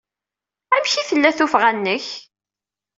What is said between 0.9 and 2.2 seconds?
ay d-tella tuffɣa-nnek?